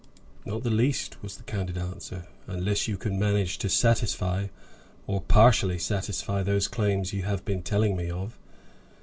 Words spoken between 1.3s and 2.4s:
the candid answer,